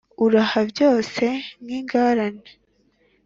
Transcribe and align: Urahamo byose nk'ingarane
Urahamo 0.25 0.61
byose 0.71 1.25
nk'ingarane 1.63 2.49